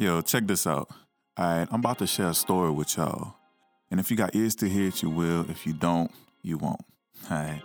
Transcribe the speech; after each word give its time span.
Yo, 0.00 0.20
check 0.20 0.46
this 0.46 0.64
out. 0.64 0.88
All 1.36 1.44
right, 1.44 1.66
I'm 1.72 1.80
about 1.80 1.98
to 1.98 2.06
share 2.06 2.28
a 2.28 2.34
story 2.34 2.70
with 2.70 2.96
y'all. 2.96 3.34
And 3.90 3.98
if 3.98 4.12
you 4.12 4.16
got 4.16 4.32
ears 4.32 4.54
to 4.56 4.68
hear 4.68 4.86
it, 4.86 5.02
you 5.02 5.10
will. 5.10 5.44
If 5.50 5.66
you 5.66 5.72
don't, 5.72 6.12
you 6.40 6.56
won't. 6.56 6.84
All 7.28 7.36
right. 7.36 7.60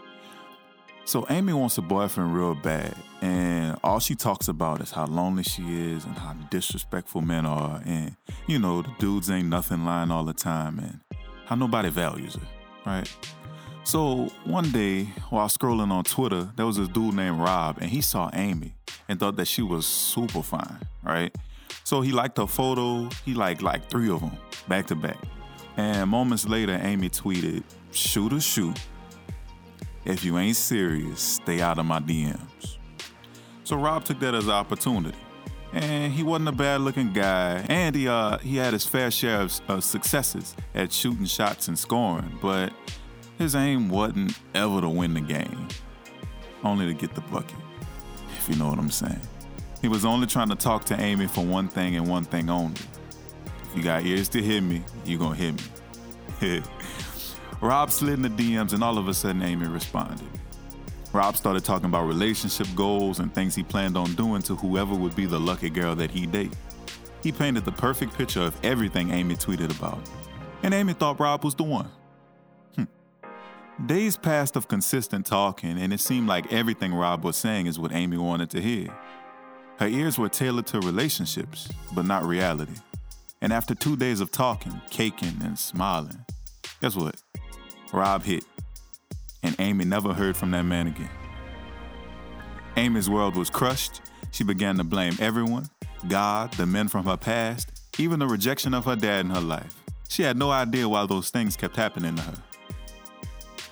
So 1.05 1.27
Amy 1.29 1.54
wants 1.54 1.77
a 1.77 1.83
boyfriend 1.83 2.35
real 2.35 2.55
bad, 2.55 2.96
and 3.21 3.77
all 3.83 3.99
she 3.99 4.15
talks 4.15 4.47
about 4.47 4.81
is 4.81 4.89
how 4.89 5.05
lonely 5.05 5.43
she 5.43 5.61
is 5.91 6.05
and 6.05 6.17
how 6.17 6.33
disrespectful 6.49 7.21
men 7.21 7.46
are, 7.46 7.83
and 7.86 8.15
you 8.47 8.57
know 8.57 8.81
the 8.81 8.89
dudes 8.97 9.29
ain't 9.29 9.50
nothing 9.50 9.86
lying 9.86 10.09
all 10.09 10.23
the 10.23 10.34
time, 10.34 10.79
and 10.79 11.02
how 11.45 11.55
nobody 11.55 11.91
values 11.91 12.34
her, 12.34 12.47
right? 12.84 13.15
So 13.84 14.31
one 14.45 14.71
day 14.71 15.04
while 15.29 15.50
scrolling 15.50 15.91
on 15.91 16.04
Twitter, 16.04 16.50
there 16.55 16.65
was 16.65 16.77
this 16.77 16.88
dude 16.88 17.13
named 17.13 17.39
Rob, 17.39 17.77
and 17.79 17.91
he 17.91 18.02
saw 18.02 18.31
Amy 18.34 18.73
and 19.07 19.20
thought 19.20 19.36
that 19.36 19.47
she 19.47 19.61
was 19.61 19.86
super 19.86 20.41
fine, 20.41 20.79
right? 21.04 21.36
So 21.84 22.02
he 22.02 22.11
liked 22.11 22.38
her 22.38 22.47
photo. 22.47 23.09
He 23.25 23.33
liked 23.33 23.61
like 23.61 23.89
three 23.89 24.10
of 24.10 24.21
them 24.21 24.37
back 24.68 24.87
to 24.87 24.96
back. 24.96 25.18
And 25.78 26.09
moments 26.09 26.47
later, 26.47 26.79
Amy 26.82 27.09
tweeted, 27.09 27.64
"Shoot 27.92 28.33
or 28.33 28.39
shoot." 28.42 28.79
If 30.06 30.25
you 30.25 30.37
ain't 30.37 30.57
serious, 30.57 31.21
stay 31.21 31.61
out 31.61 31.79
of 31.79 31.86
my 31.86 32.00
DMs. 32.00 32.78
So 33.64 33.78
Rob 33.78 34.03
took 34.03 34.19
that 34.19 34.36
as 34.36 34.45
an 34.45 34.52
opportunity. 34.52 35.17
And 35.72 36.14
he 36.14 36.23
wasn't 36.23 36.50
a 36.50 36.52
bad 36.52 36.81
looking 36.81 37.14
guy. 37.14 37.66
And 37.69 37.95
he, 37.95 38.08
uh, 38.08 38.38
he 38.39 38.58
had 38.58 38.73
his 38.73 38.86
fair 38.86 39.09
share 39.09 39.42
of, 39.42 39.59
of 39.67 39.84
successes 39.84 40.56
at 40.75 40.92
shooting 40.92 41.25
shots 41.25 41.70
and 41.70 41.80
scoring. 41.80 42.38
But 42.42 42.73
his 43.38 43.56
aim 43.56 43.89
wasn't 43.89 44.38
ever 44.53 44.81
to 44.81 44.89
win 44.89 45.14
the 45.14 45.22
game, 45.22 45.67
only 46.64 46.86
to 46.86 46.94
get 46.94 47.16
the 47.16 47.22
bucket, 47.22 47.58
if 48.38 48.50
you 48.50 48.56
know 48.56 48.67
what 48.67 48.78
I'm 48.78 48.92
saying. 48.92 49.22
He 49.83 49.89
was 49.89 50.05
only 50.05 50.28
trying 50.28 50.47
to 50.47 50.55
talk 50.55 50.86
to 50.86 51.00
Amy 51.00 51.28
for 51.28 51.45
one 51.45 51.67
thing 51.67 51.97
and 51.97 52.08
one 52.08 52.23
thing 52.23 52.50
only. 52.50 52.80
If 53.66 53.75
you 53.75 53.83
got 53.83 54.06
ears 54.06 54.30
to 54.30 54.42
hear 54.42 54.61
me, 54.61 54.81
you 55.03 55.17
gonna 55.17 55.36
hear 55.36 55.52
me. 55.52 56.64
Rob 57.62 57.92
slid 57.92 58.14
in 58.14 58.22
the 58.22 58.30
DMs, 58.30 58.72
and 58.72 58.81
all 58.81 58.98
of 58.98 59.09
a 59.09 59.14
sudden, 59.14 59.44
Amy 59.44 59.67
responded. 59.67 60.26
Rob 61.11 61.36
started 61.36 61.66
talking 61.66 61.88
about 61.88 62.08
relationship 62.08 62.67
goals 62.76 63.20
and 63.20 63.36
things 63.36 63.56
he 63.56 63.64
planned 63.64 63.98
on 63.98 64.14
doing 64.16 64.42
to 64.44 64.56
whoever 64.56 64.95
would 64.95 65.17
be 65.17 65.26
the 65.26 65.39
lucky 65.39 65.70
girl 65.70 65.95
that 65.95 66.11
he 66.11 66.26
date. 66.26 66.56
He 67.22 67.34
painted 67.34 67.66
the 67.66 67.73
perfect 67.73 68.17
picture 68.17 68.42
of 68.42 68.56
everything 68.64 69.11
Amy 69.11 69.36
tweeted 69.36 69.78
about, 69.78 70.00
and 70.64 70.73
Amy 70.73 70.94
thought 70.94 71.20
Rob 71.20 71.44
was 71.44 71.56
the 71.56 71.64
one. 71.64 71.89
Hm. 72.78 72.88
Days 73.86 74.16
passed 74.16 74.56
of 74.56 74.70
consistent 74.70 75.26
talking, 75.26 75.78
and 75.78 75.92
it 75.92 76.00
seemed 76.00 76.30
like 76.30 76.54
everything 76.54 76.94
Rob 76.94 77.26
was 77.26 77.36
saying 77.36 77.66
is 77.66 77.78
what 77.78 77.92
Amy 77.92 78.16
wanted 78.16 78.50
to 78.52 78.61
hear. 78.61 78.88
Her 79.84 79.89
ears 79.89 80.17
were 80.17 80.30
tailored 80.30 80.66
to 80.67 80.80
relationships, 80.80 81.67
but 81.94 82.06
not 82.06 82.23
reality. 82.23 82.76
And 83.42 83.52
after 83.52 83.76
two 83.76 83.98
days 83.98 84.22
of 84.22 84.31
talking, 84.31 84.80
caking, 84.89 85.42
and 85.44 85.59
smiling, 85.59 86.23
guess 86.80 86.95
what? 86.95 87.22
Rob 87.92 88.23
hit, 88.23 88.45
and 89.44 89.54
Amy 89.59 89.84
never 89.84 90.14
heard 90.14 90.38
from 90.38 90.52
that 90.52 90.64
man 90.64 90.88
again. 90.88 91.09
Amy's 92.78 93.09
world 93.09 93.36
was 93.36 93.50
crushed. 93.50 94.00
She 94.31 94.45
began 94.45 94.78
to 94.78 94.86
blame 94.86 95.17
everyone 95.20 95.70
God, 96.08 96.54
the 96.54 96.66
men 96.66 96.88
from 96.88 97.04
her 97.04 97.17
past, 97.17 97.81
even 97.98 98.20
the 98.20 98.28
rejection 98.28 98.73
of 98.73 98.86
her 98.86 98.95
dad 98.95 99.26
in 99.26 99.31
her 99.31 99.42
life. 99.42 99.84
She 100.08 100.23
had 100.23 100.38
no 100.38 100.50
idea 100.50 100.88
why 100.88 101.06
those 101.08 101.30
things 101.30 101.58
kept 101.58 101.76
happening 101.76 102.16
to 102.16 102.22
her. 102.22 102.38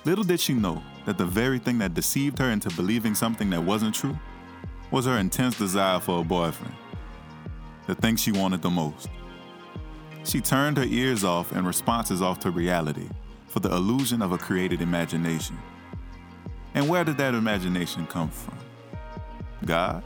Little 0.04 0.24
did 0.24 0.40
she 0.40 0.52
know 0.52 0.82
that 1.06 1.16
the 1.16 1.24
very 1.24 1.58
thing 1.58 1.78
that 1.78 1.94
deceived 1.94 2.38
her 2.38 2.50
into 2.50 2.68
believing 2.76 3.14
something 3.14 3.48
that 3.48 3.62
wasn't 3.62 3.94
true 3.94 4.18
was 4.92 5.06
her 5.06 5.16
intense 5.18 5.56
desire 5.58 5.98
for 5.98 6.20
a 6.20 6.24
boyfriend, 6.24 6.74
the 7.86 7.94
thing 7.94 8.14
she 8.14 8.30
wanted 8.30 8.60
the 8.60 8.70
most. 8.70 9.08
She 10.24 10.40
turned 10.40 10.76
her 10.76 10.84
ears 10.84 11.24
off 11.24 11.50
and 11.50 11.66
responses 11.66 12.22
off 12.22 12.38
to 12.40 12.50
reality 12.50 13.08
for 13.48 13.60
the 13.60 13.74
illusion 13.74 14.22
of 14.22 14.32
a 14.32 14.38
created 14.38 14.80
imagination. 14.80 15.58
And 16.74 16.88
where 16.88 17.04
did 17.04 17.16
that 17.16 17.34
imagination 17.34 18.06
come 18.06 18.28
from? 18.28 18.56
God? 19.64 20.04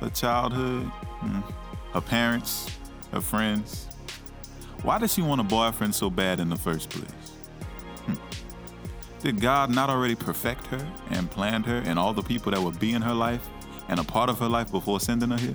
Her 0.00 0.10
childhood? 0.10 0.84
Hmm. 0.84 1.40
Her 1.92 2.00
parents? 2.00 2.70
Her 3.10 3.20
friends? 3.20 3.88
Why 4.82 4.98
did 4.98 5.10
she 5.10 5.22
want 5.22 5.40
a 5.40 5.44
boyfriend 5.44 5.94
so 5.94 6.10
bad 6.10 6.40
in 6.40 6.48
the 6.48 6.56
first 6.56 6.90
place? 6.90 7.21
Did 9.22 9.40
God 9.40 9.70
not 9.70 9.88
already 9.88 10.16
perfect 10.16 10.66
her 10.66 10.84
and 11.10 11.30
planned 11.30 11.64
her 11.66 11.80
and 11.86 11.96
all 11.96 12.12
the 12.12 12.24
people 12.24 12.50
that 12.50 12.60
would 12.60 12.80
be 12.80 12.92
in 12.92 13.02
her 13.02 13.14
life 13.14 13.48
and 13.88 14.00
a 14.00 14.04
part 14.04 14.28
of 14.28 14.40
her 14.40 14.48
life 14.48 14.72
before 14.72 14.98
sending 14.98 15.30
her 15.30 15.38
here? 15.38 15.54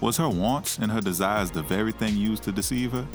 Was 0.00 0.16
her 0.16 0.30
wants 0.30 0.78
and 0.78 0.90
her 0.90 1.02
desires 1.02 1.50
the 1.50 1.62
very 1.62 1.92
thing 1.92 2.16
used 2.16 2.42
to 2.44 2.52
deceive 2.52 2.92
her? 2.92 3.06